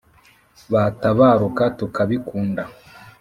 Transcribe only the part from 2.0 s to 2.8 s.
bikunda,